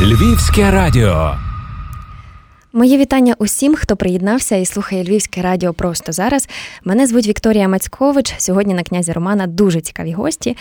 [0.00, 1.34] Львівське радіо.
[2.72, 6.48] Моє вітання усім, хто приєднався і слухає Львівське радіо просто зараз.
[6.84, 8.34] Мене звуть Вікторія Мацькович.
[8.38, 10.56] Сьогодні на князі Романа дуже цікаві гості.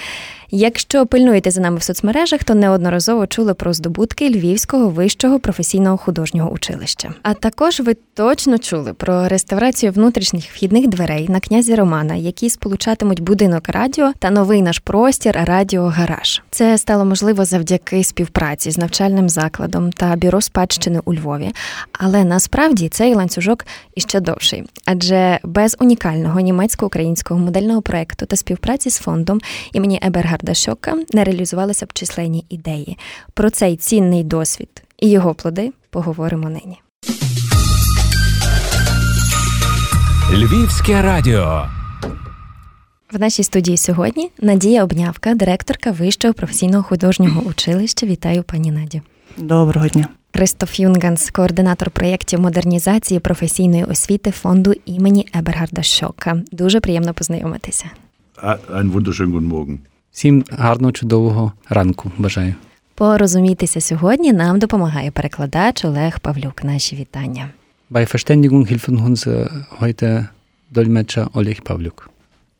[0.51, 6.51] Якщо пильнуєте за нами в соцмережах, то неодноразово чули про здобутки Львівського вищого професійного художнього
[6.51, 7.13] училища.
[7.24, 13.19] А також ви точно чули про реставрацію внутрішніх вхідних дверей на князі Романа, які сполучатимуть
[13.19, 16.41] будинок радіо та новий наш простір Радіо Гараж.
[16.49, 21.52] Це стало можливо завдяки співпраці з навчальним закладом та бюро спадщини у Львові.
[22.02, 28.98] Але насправді цей ланцюжок іще довший, адже без унікального німецько-українського модельного проекту та співпраці з
[28.98, 29.40] фондом
[29.73, 32.98] імені Ебергарда Шока не реалізувалися б численні ідеї.
[33.34, 36.81] Про цей цінний досвід і його плоди поговоримо нині.
[40.34, 41.66] Львівське радіо.
[43.12, 48.05] В нашій студії сьогодні Надія Обнявка, директорка Вищого професійного художнього училища.
[48.05, 49.02] Вітаю, пані Наді.
[49.38, 50.07] Доброго дня.
[50.32, 56.41] Кристоф Юнганс, координатор проєктів модернізації професійної освіти фонду імені Ебергарда Шока.
[56.52, 57.85] Дуже приємно познайомитися.
[58.44, 59.77] Ein wunderschönen guten Morgen.
[60.12, 62.55] Всім гарного чудового ранку бажаю.
[62.96, 66.64] Порозумітися сьогодні нам допомагає перекладач Олег Павлюк.
[66.64, 67.50] Наші вітання.
[67.92, 69.28] Bei Verständigung helfen uns
[69.80, 70.28] heute
[70.76, 72.10] Dolmetscher Oleg Pavluk.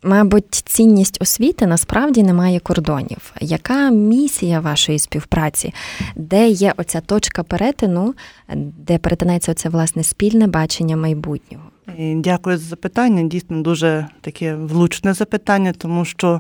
[0.04, 3.34] Мабуть, цінність освіти насправді не має кордонів.
[3.42, 5.74] Яка місія вашої співпраці?
[6.16, 8.14] Де є оця точка перетину,
[8.56, 11.64] де перетинається оце власне спільне бачення майбутнього?
[11.98, 13.24] Дякую за запитання.
[13.24, 16.40] Дійсно, дуже таке влучне запитання, тому що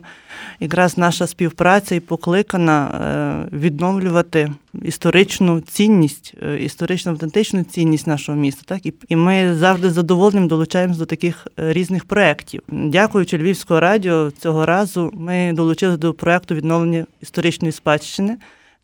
[0.59, 4.51] якраз наша співпраця і покликана відновлювати
[4.83, 8.61] історичну цінність, історично автентичну цінність нашого міста.
[8.65, 12.61] Так і ми завжди з задоволенням долучаємося до таких різних проєктів.
[12.67, 18.37] Дякуючи Львівського радіо, цього разу ми долучилися до проєкту відновлення історичної спадщини.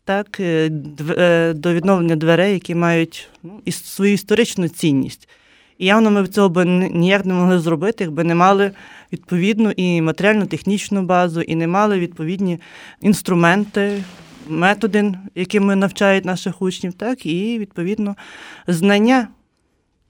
[0.04, 0.40] Так,
[1.54, 5.28] до відновлення дверей, які мають ну, свою історичну цінність.
[5.78, 8.70] І явно ми цього б ніяк не могли зробити, якби не мали
[9.12, 12.60] відповідну і матеріально-технічну базу, і не мали відповідні
[13.00, 14.04] інструменти,
[14.48, 18.16] методи, якими навчають наших учнів, так, і відповідно
[18.66, 19.28] знання,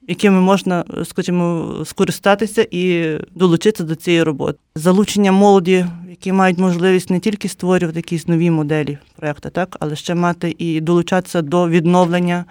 [0.08, 4.58] якими можна, скажімо, скористатися і долучитися до цієї роботи.
[4.74, 10.14] Залучення молоді, які мають можливість не тільки створювати якісь нові моделі проєкту, так, але ще
[10.14, 12.44] мати і долучатися до відновлення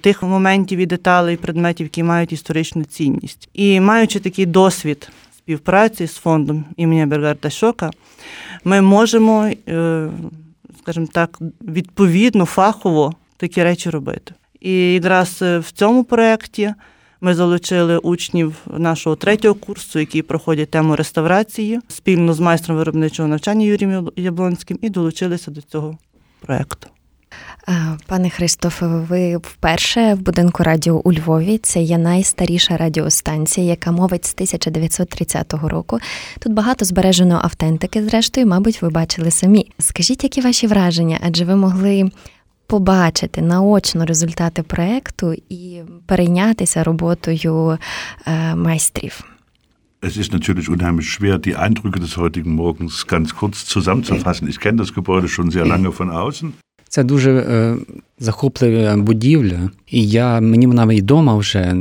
[0.00, 3.48] тих моментів і деталей, предметів, які мають історичну цінність.
[3.54, 7.90] І маючи такий досвід співпраці з фондом імені Бергарда Шока,
[8.64, 9.50] ми можемо,
[10.78, 14.34] скажімо так, відповідно, фахово такі речі робити.
[14.60, 16.74] І якраз в цьому проєкті
[17.20, 23.66] ми залучили учнів нашого третього курсу, які проходять тему реставрації спільно з майстром виробничого навчання
[23.66, 25.98] Юрієм Яблонським, і долучилися до цього
[26.40, 26.88] проєкту.
[28.06, 31.58] Пане Христофе, ви вперше в будинку радіо у Львові.
[31.58, 35.98] Це є найстаріша радіостанція, яка мовить з 1930 року.
[36.38, 39.66] Тут багато збережено автентики, зрештою, мабуть, ви бачили самі.
[39.78, 41.18] Скажіть, які ваші враження?
[41.26, 42.10] Адже ви могли
[42.66, 47.78] побачити наочно результати проекту і перейнятися роботою
[48.54, 49.24] майстрів.
[50.02, 54.48] Es ist natürlich unheimlich schwer, die Eindrücke des heutigen Morgens ganz kurz zusammenzufassen.
[54.48, 56.52] Ich kenne das Gebäude schon sehr lange von außen.
[56.96, 57.76] Це дуже е,
[58.18, 61.76] захоплива будівля, і я мені вона відома вже,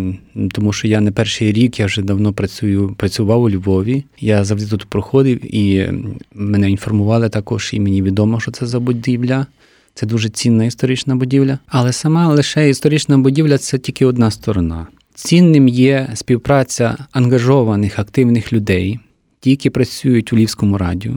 [0.52, 4.04] тому що я не перший рік, я вже давно працюю, працював у Львові.
[4.20, 5.90] Я завжди тут проходив і
[6.34, 9.46] мене інформували також, і мені відомо, що це за будівля.
[9.94, 11.60] Це дуже цінна історична будівля.
[11.68, 14.88] Але сама лише історична будівля це тільки одна сторона.
[15.14, 19.00] Цінним є співпраця ангажованих, активних людей,
[19.40, 21.14] ті, які працюють у Львівському радіо.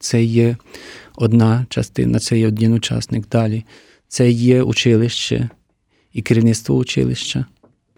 [0.00, 0.56] Це є
[1.14, 3.64] одна частина, це є один учасник далі.
[4.08, 5.48] Це є училище
[6.12, 7.44] і керівництво училища.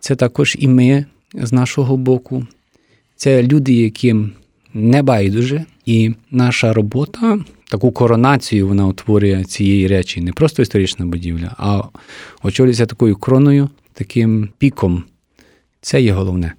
[0.00, 1.04] Це також і ми
[1.34, 2.46] з нашого боку.
[3.16, 4.32] Це люди, яким
[4.74, 7.38] не байдуже, і наша робота,
[7.70, 11.82] таку коронацію вона утворює цієї речі, не просто історична будівля, а
[12.42, 15.04] очолюється такою кроною, таким піком.
[15.80, 16.52] Це є головне.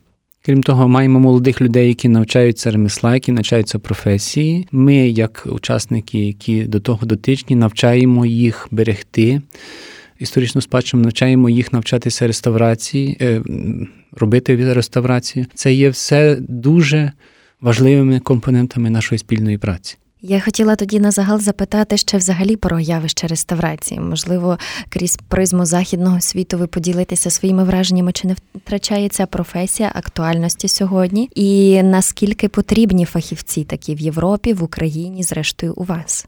[0.46, 4.68] Крім того, маємо молодих людей, які навчаються ремесла, які навчаються професії.
[4.72, 9.42] Ми, як учасники, які до того дотичні, навчаємо їх берегти
[10.20, 13.42] історичну спадщину, навчаємо їх навчатися реставрації,
[14.12, 15.46] робити реставрацію.
[15.54, 17.12] Це є все дуже
[17.62, 19.98] важливими компонентами нашої спільної праці.
[20.26, 24.00] Я хотіла тоді на загал запитати ще взагалі про явище реставрації.
[24.00, 24.58] Можливо,
[24.90, 31.30] крізь призму західного світу ви поділитеся своїми враженнями, чи не втрачає ця професія актуальності сьогодні,
[31.36, 36.28] і наскільки потрібні фахівці такі в Європі, в Україні, зрештою, у вас?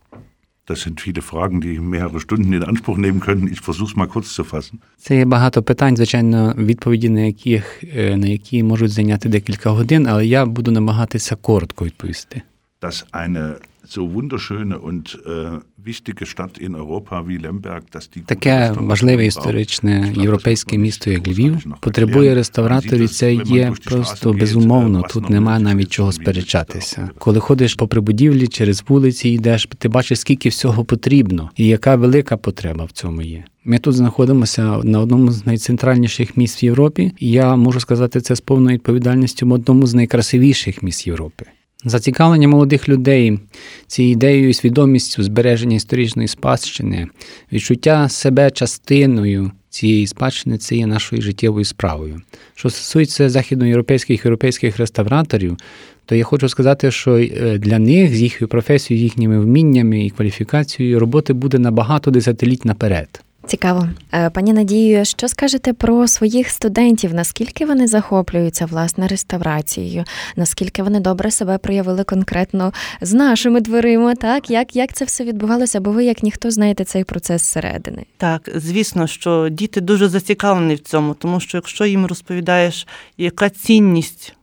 [0.67, 3.47] Das sind viele Fragen, die mehrere Stunden in Anspruch nehmen könnten.
[3.55, 4.79] Ich versuche es mal kurz zu fassen.
[4.97, 10.25] Це є багато питань, звичайно, відповіді на яких на які можуть зайняти декілька годин, але
[10.25, 12.41] я буду намагатися коротко відповісти.
[12.81, 13.55] Dass eine
[13.87, 20.13] so wunderschöne und äh, wichtige Stadt in Europa wie Lemberg, dass die Таке важливе історичне
[20.15, 23.09] європейське місто, як Львів, потребує реставраторів.
[23.09, 25.01] Це є просто безумовно.
[25.09, 27.09] Тут немає навіть чого сперечатися.
[27.17, 32.37] Коли ходиш по прибудівлі через вулиці, йдеш, ти бачиш, скільки всього потрібно, і яка велика
[32.37, 33.43] потреба в цьому є.
[33.67, 38.35] Ми тут знаходимося на одному з найцентральніших міст в Європі, і я можу сказати це
[38.35, 41.45] з повною відповідальністю в одному з найкрасивіших міст Європи.
[41.85, 43.39] Зацікавлення молодих людей
[43.87, 47.07] цією ідеєю і свідомістю збереження історичної спадщини,
[47.51, 52.21] відчуття себе частиною цієї спадщини це є нашою життєвою справою.
[52.55, 55.57] Що стосується західноєвропейських європейських реставраторів,
[56.05, 57.27] то я хочу сказати, що
[57.57, 63.24] для них з їхньою професією, їхніми вміннями і кваліфікацією роботи буде набагато десятиліть наперед.
[63.47, 63.89] Цікаво,
[64.33, 67.13] пані Надію, що скажете про своїх студентів?
[67.13, 70.03] Наскільки вони захоплюються власне реставрацією?
[70.35, 74.15] Наскільки вони добре себе проявили конкретно з нашими дверима?
[74.15, 75.79] Так як як це все відбувалося?
[75.79, 78.05] Бо ви як ніхто знаєте цей процес зсередини?
[78.17, 82.87] Так, звісно, що діти дуже зацікавлені в цьому, тому що якщо їм розповідаєш,
[83.17, 84.33] яка цінність.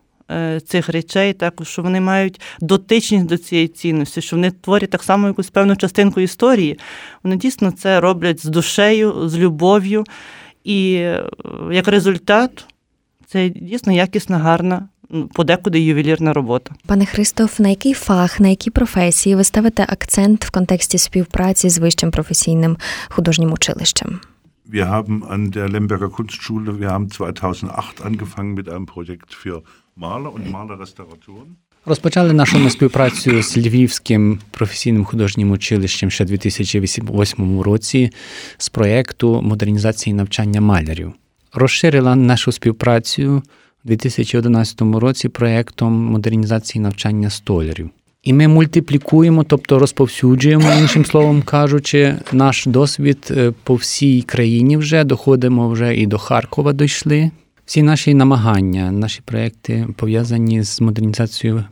[0.67, 5.27] Цих речей, також що вони мають дотичність до цієї цінності, що вони творять так само
[5.27, 6.79] якусь певну частинку історії.
[7.23, 10.05] Вони дійсно це роблять з душею, з любов'ю,
[10.65, 10.91] і
[11.71, 12.67] як результат,
[13.27, 14.89] це дійсно якісна, гарна,
[15.33, 16.75] подекуди ювелірна робота.
[16.87, 21.79] Пане Христоф, на який фах, на які професії ви ставите акцент в контексті співпраці з
[21.79, 22.77] вищим професійним
[23.09, 24.21] художнім училищем?
[24.73, 29.63] Wir haben an der Lemberger Kunstschule, wir haben 2008 angefangen mit einem Projekt für.
[31.87, 38.11] Розпочали нашу співпрацю з Львівським професійним художнім училищем ще 2008 році
[38.59, 41.13] з проєкту модернізації навчання малярів.
[41.53, 43.43] Розширила нашу співпрацю
[43.85, 47.91] у 2011 році проєктом модернізації навчання столярів.
[48.23, 53.33] І ми мультиплікуємо, тобто розповсюджуємо, іншим словом кажучи, наш досвід
[53.65, 57.31] по всій країні вже доходимо вже і до Харкова дійшли.
[57.73, 61.65] Всі наші намагання, наші проекти пов'язані з модернізацією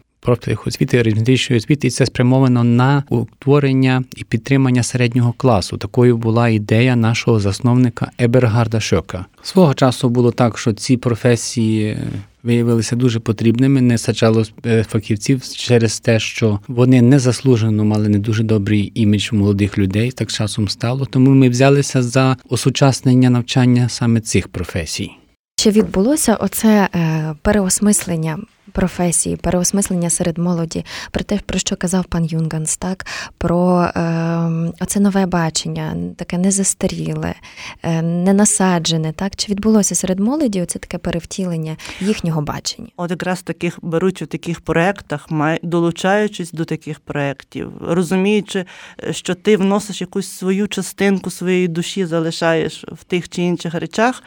[0.66, 5.76] освіти, орієнтичної освіти, і це спрямовано на утворення і підтримання середнього класу.
[5.76, 9.26] Такою була ідея нашого засновника Ебергарда Шока.
[9.42, 11.98] Свого часу було так, що ці професії
[12.42, 14.44] виявилися дуже потрібними, не саджало
[14.88, 20.10] фахівців через те, що вони незаслужено мали не дуже добрий імідж молодих людей.
[20.10, 21.06] Так часом стало.
[21.06, 25.19] Тому ми взялися за осучаснення навчання саме цих професій.
[25.60, 28.38] Чи відбулося оце е, переосмислення
[28.72, 33.06] професії, переосмислення серед молоді, про те, про що казав пан Юнганс, так
[33.38, 37.34] про е, оце нове бачення, таке незастаріле,
[37.82, 42.88] е, ненасаджене, так чи відбулося серед молоді оце таке перевтілення їхнього бачення?
[42.96, 45.28] От якраз таких беруть у таких проєктах,
[45.62, 48.64] долучаючись до таких проєктів, розуміючи,
[49.10, 54.22] що ти вносиш якусь свою частинку своєї душі, залишаєш в тих чи інших речах.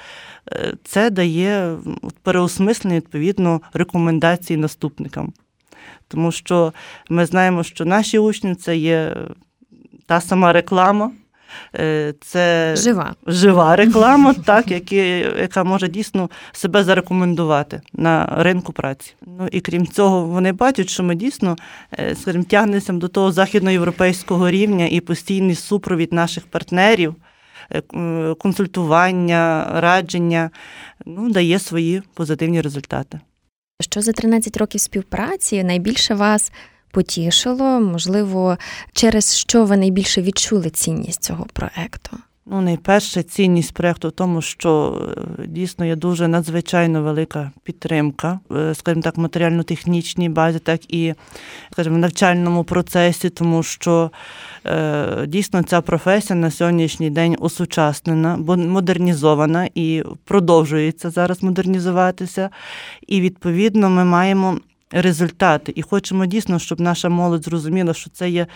[0.84, 1.75] Це дає
[2.24, 3.62] переосмислення, відповідно,
[4.33, 5.33] рекомендацій наступникам.
[6.07, 6.74] Тому що
[7.09, 9.15] ми знаємо, що наші учні це є
[10.06, 11.12] та сама реклама,
[12.22, 14.96] це жива жива реклама, так, які,
[15.39, 19.15] яка може дійсно себе зарекомендувати на ринку праці.
[19.22, 21.55] Ну і крім цього, вони бачать, що ми дійсно
[22.15, 27.15] скажімо, тягнемося до того західноєвропейського рівня і постійний супровід наших партнерів.
[28.39, 30.50] Консультування, радження
[31.05, 33.19] ну, дає свої позитивні результати.
[33.82, 36.51] Що за 13 років співпраці найбільше вас
[36.92, 37.80] потішило?
[37.80, 38.58] Можливо,
[38.94, 42.18] через що ви найбільше відчули цінність цього проекту?
[42.45, 45.01] Ну, найперше, цінність проєкту в тому, що
[45.47, 48.39] дійсно є дуже надзвичайно велика підтримка,
[48.73, 51.13] скажімо так, матеріально-технічній базі, так і
[51.71, 54.12] скажімо, навчальному процесі, тому що
[55.27, 62.50] дійсно ця професія на сьогоднішній день осучаснена, модернізована і продовжується зараз модернізуватися.
[63.07, 64.59] І відповідно ми маємо
[64.91, 65.73] результати.
[65.75, 68.47] І хочемо дійсно, щоб наша молодь зрозуміла, що це є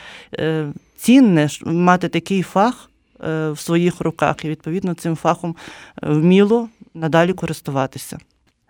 [0.98, 2.90] цінне мати такий фах
[3.20, 5.56] в своїх руках, і відповідно цим фахом
[6.02, 8.18] вміло надалі користуватися.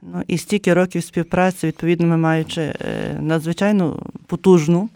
[0.02, 2.74] Ну і стільки років співпраці, відповідно, ми маючи
[3.20, 4.90] надзвичайно потужну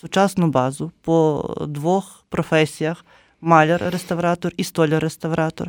[0.00, 3.04] сучасну базу по двох професіях:
[3.42, 5.68] маляр-реставратор і столяр-реставратор.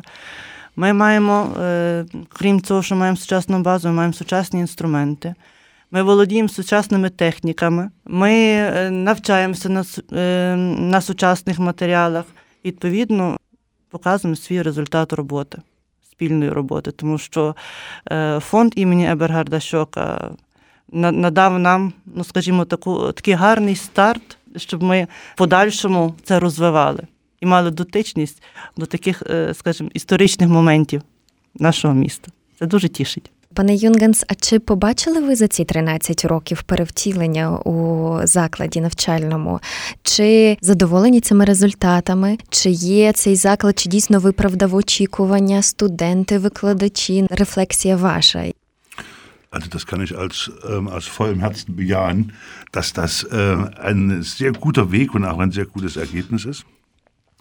[0.76, 1.50] Ми маємо,
[2.28, 5.34] крім цього, що маємо сучасну базу, ми маємо сучасні інструменти.
[5.90, 12.24] Ми володіємо сучасними техніками, ми е, навчаємося на, е, на сучасних матеріалах.
[12.66, 13.36] Відповідно,
[13.90, 15.58] показуємо свій результат роботи,
[16.10, 17.56] спільної роботи, тому що
[18.10, 20.30] е, фонд імені Ебергарда Щока
[20.92, 27.06] надав нам, ну скажімо, таку такий гарний старт, щоб ми в подальшому це розвивали
[27.40, 28.42] і мали дотичність
[28.76, 31.02] до таких, скажімо, історичних моментів
[31.54, 32.32] нашого міста.
[32.58, 33.30] Це дуже тішить.
[33.56, 39.60] Пане Юнгенс, а чи побачили ви за ці 13 років перевтілення у закладі навчальному?
[40.02, 42.38] Чи задоволені цими результатами?
[42.48, 47.26] Чи є цей заклад, чи дійсно виправдав очікування студенти, викладачі?
[47.30, 48.44] Рефлексія ваша?
[49.52, 50.36] Also das kann ich als,
[50.70, 52.20] ähm, aus vollem Herzen bejahen,
[52.76, 53.56] dass das äh,
[53.88, 56.62] ein sehr guter Weg und auch ein sehr gutes Ergebnis ist.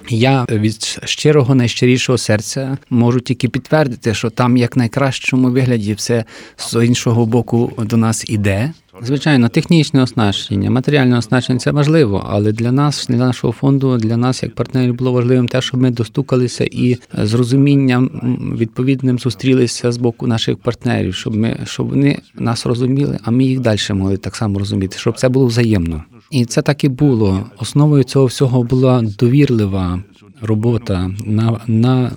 [0.10, 6.24] Я від щирого найщирішого серця можу тільки підтвердити, що там як найкращому вигляді все
[6.58, 8.74] з іншого боку до нас іде.
[9.02, 14.44] Звичайно, технічне оснащення, матеріальне оснащення це важливо, але для нас, для нашого фонду, для нас,
[14.44, 18.10] як партнерів, було важливим те, щоб ми достукалися і з розумінням
[18.58, 23.60] відповідним зустрілися з боку наших партнерів, щоб ми щоб вони нас розуміли, а ми їх
[23.60, 26.04] далі могли так само розуміти, щоб це було взаємно.
[26.32, 27.50] І це так і було.
[27.58, 30.04] Основою цього всього була довірлива
[30.42, 32.12] робота на на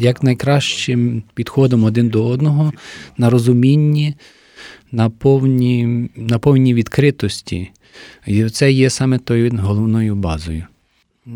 [0.00, 2.72] як найкращим підходом один до одного,
[3.18, 4.14] на розумінні,
[4.92, 7.70] на повній на повній відкритості.
[8.26, 10.64] І це є саме тою головною базою.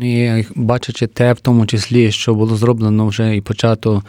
[0.01, 4.03] І бачачи те, в тому числі, що було зроблено вже і почато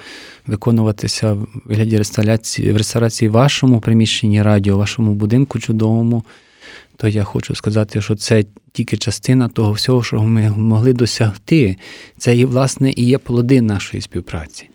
[0.47, 6.25] виконуватися в вигляді реставрації в реставрації вашому приміщенні радіо, вашому будинку чудовому
[7.03, 11.77] то я хочу сказати, що це тільки частина того всього, що ми могли досягти.
[12.19, 14.69] Це і, власне, і є плоди нашої співпраці.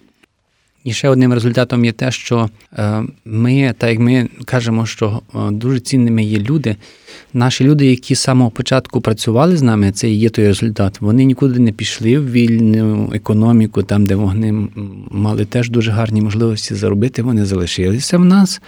[0.88, 5.52] І ще одним результатом є те, що е, ми, так як ми кажемо, що е,
[5.52, 6.76] дуже цінними є люди.
[7.34, 11.02] Наші люди, які з самого початку працювали з нами, це і є той результат.
[11.02, 14.68] Вони нікуди не пішли в вільну економіку, там, де вони
[15.12, 17.22] мали теж дуже гарні можливості заробити.
[17.22, 18.62] Вони залишилися в нас,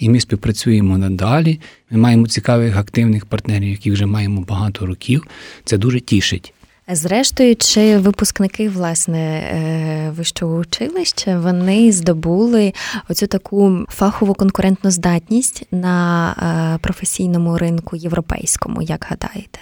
[0.00, 1.60] і ми співпрацюємо надалі.
[1.90, 5.26] Ми маємо цікавих активних партнерів, які вже маємо багато років.
[5.64, 6.54] Це дуже тішить.
[6.92, 12.72] Зрештою, чи випускники власне е, вищого училища вони здобули
[13.08, 16.30] оцю таку фахову конкурентну здатність на
[16.74, 19.58] е, професійному ринку європейському, як гадаєте?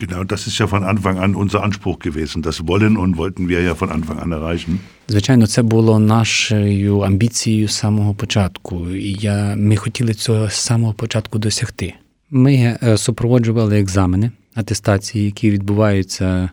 [0.00, 2.42] Genau, das ist ja von Anfang an unser Anspruch gewesen.
[2.42, 4.78] Das wollen und wollten wir ja von Anfang an erreichen.
[5.08, 8.90] Звичайно, це було нашою амбіцією з самого початку.
[8.90, 11.94] І я, ми хотіли цього з самого початку досягти.
[12.30, 16.50] Ми супроводжували екзамени, атестації, які відбуваються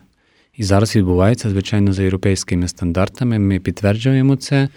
[0.56, 3.38] і зараз відбувається, звичайно, за європейськими стандартами.
[3.38, 4.68] Ми підтверджуємо це,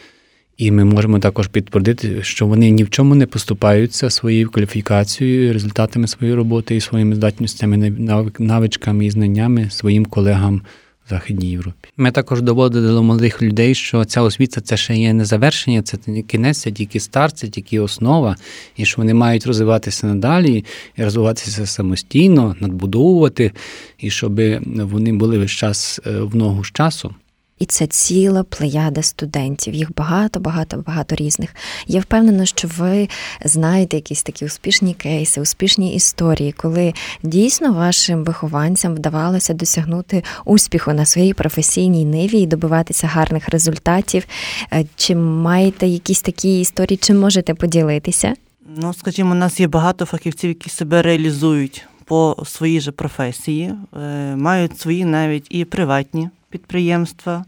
[0.57, 6.07] і ми можемо також підтвердити, що вони ні в чому не поступаються своєю кваліфікацією, результатами
[6.07, 7.93] своєї роботи і своїми здатностями,
[8.39, 10.61] навичками і знаннями своїм колегам
[11.09, 11.89] Західній Європі.
[11.97, 15.97] Ми також доводили до молодих людей, що ця освіта це ще є не завершення, це
[16.07, 18.35] не кінець, це тільки старт, це тільки основа,
[18.77, 20.65] і що вони мають розвиватися надалі,
[20.97, 23.51] і розвиватися самостійно, надбудовувати,
[23.99, 27.15] і щоб вони були весь час е, в ногу з часом.
[27.59, 29.73] І це ціла плеяда студентів.
[29.73, 31.55] Їх багато, багато, багато різних.
[31.87, 33.09] Я впевнена, що ви
[33.45, 36.93] знаєте якісь такі успішні кейси, успішні історії, коли
[37.23, 44.25] дійсно вашим вихованцям вдавалося досягнути успіху на своїй професійній ниві і добиватися гарних результатів.
[44.73, 48.33] Е, чи маєте якісь такі історії, чи можете поділитися?
[48.77, 54.35] Ну, скажімо, у нас є багато фахівців, які себе реалізують по своїй же професії, е,
[54.35, 57.45] мають свої навіть і приватні підприємства,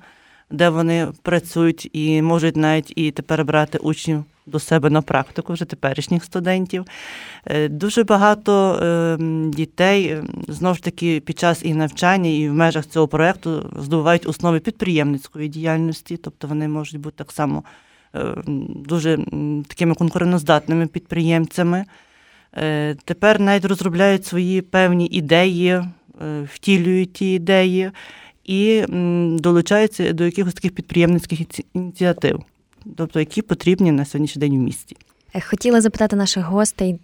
[0.52, 5.66] де вони працюють і можуть навіть і тепер брати учнів до себе на практику, вже
[5.66, 6.86] теперішніх студентів.
[7.46, 12.54] Е, дуже багато ем, дітей ем, знову ж таки під час і навчання, і в
[12.54, 17.64] межах цього проєкту здобувають основи підприємницької діяльності, тобто вони можуть бути так само
[18.14, 19.18] ем, дуже
[19.68, 21.86] такими конкурентоздатними підприємцями.
[22.58, 25.84] Е, тепер навіть розробляють свої певні ідеї, е,
[26.54, 27.92] втілюють ті ідеї
[28.48, 28.84] і
[29.40, 31.40] долучаються до якихось таких підприємницьких
[31.74, 32.44] ініціатив,
[32.96, 34.98] тобто які потрібні на сьогоднішній день в місті.
[35.36, 37.00] Е, хотіла запитати наших гостей.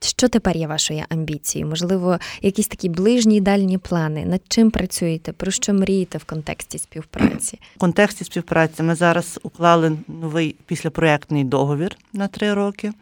[0.00, 1.70] Що тепер є вашою амбіцією?
[1.70, 4.24] Можливо, якісь такі ближні і дальні плани?
[4.24, 5.32] Над чим працюєте?
[5.32, 7.58] Про що мрієте в контексті співпраці?
[7.76, 12.92] В контексті співпраці ми зараз уклали новий післяпроєктний договір на три роки.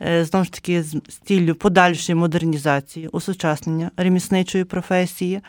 [0.00, 5.40] Е, знову ж таки, з ціллю подальшої модернізації, осучаснення ремісничої професії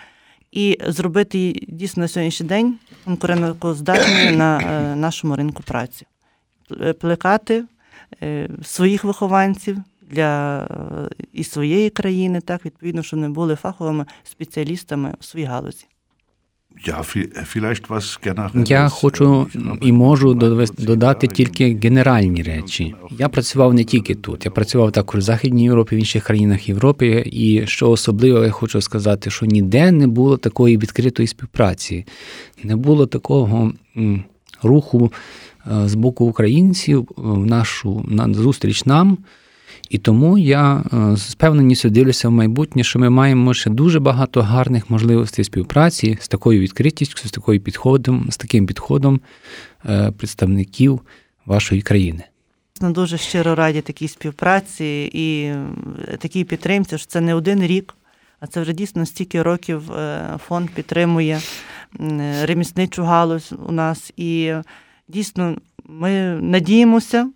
[0.54, 6.06] і зробити дійсно на сьогоднішній день конкурентоздатною на е, нашому ринку праці,
[7.00, 7.64] плекати
[8.24, 15.14] е, своїх вихованців для е, і своєї країни, так відповідно, щоб вони були фаховими спеціалістами
[15.20, 15.86] у своїй галузі.
[18.66, 19.48] Я хочу
[19.82, 20.34] і можу
[20.78, 22.96] додати тільки генеральні речі.
[23.20, 27.24] Я працював не тільки тут, я працював також в Західній Європі, в інших країнах Європи.
[27.26, 32.06] І що особливо я хочу сказати, що ніде не було такої відкритої співпраці,
[32.64, 33.74] не було такого
[34.64, 35.12] руху
[35.68, 39.18] е, з боку українців в нашу на зустріч нам.
[39.90, 44.42] І тому я е, з певненістю дивлюся в майбутнє, що ми маємо ще дуже багато
[44.42, 49.22] гарних можливостей співпраці з такою відкритістю, з такою підходом, з таким підходом
[49.86, 51.02] е, представників
[51.46, 52.24] вашої країни.
[52.82, 55.54] Дуже щиро раді такій співпраці і
[56.18, 57.96] такій підтримці, що це не один рік,
[58.40, 61.42] а це вже дійсно стільки років е, фонд підтримує
[62.42, 64.14] ремісничу галузь у нас.
[64.18, 64.54] І
[65.08, 66.12] дійсно ми
[66.42, 67.30] надіємося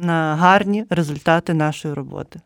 [0.00, 2.40] на гарні результати нашої роботи.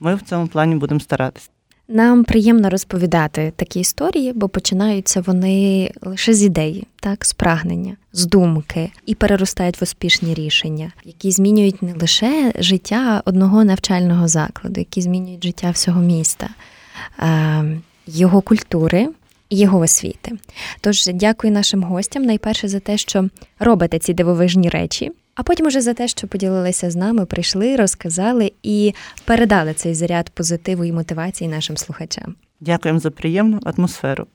[0.00, 1.50] Ми в цьому плані будемо старатися.
[1.92, 8.26] Нам приємно розповідати такі історії, бо починаються вони лише з ідеї, так, з прагнення, з
[8.26, 15.02] думки і переростають в успішні рішення, які змінюють не лише життя одного навчального закладу, які
[15.02, 16.48] змінюють життя всього міста,
[18.06, 19.08] його культури.
[19.52, 20.32] Його освіти.
[20.80, 25.80] Тож дякую нашим гостям найперше за те, що робите ці дивовижні речі, а потім уже
[25.80, 28.94] за те, що поділилися з нами, прийшли, розказали і
[29.24, 32.34] передали цей заряд позитиву і мотивації нашим слухачам.
[32.60, 34.26] Дякуємо за приємну атмосферу.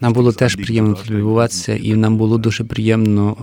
[0.00, 3.36] Нам було теж приємно спілкуватися, і нам було дуже приємно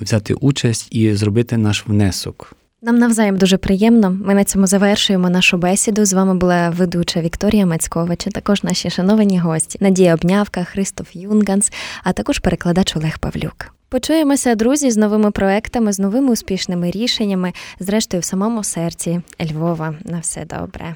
[0.00, 2.56] взяти участь і зробити наш внесок.
[2.82, 4.10] Нам навзаєм дуже приємно.
[4.10, 6.04] Ми на цьому завершуємо нашу бесіду.
[6.04, 11.72] З вами була ведуча Вікторія Мацькович, а також наші шановані гості Надія Обнявка, Христоф Юнганс,
[12.04, 13.75] а також перекладач Олег Павлюк.
[13.88, 19.20] Почуємося, друзі, з новими проектами, з новими успішними рішеннями, зрештою в самому серці
[19.52, 19.94] Львова.
[20.04, 20.94] На все добре.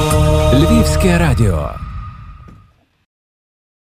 [0.54, 1.89] Львівське радіо.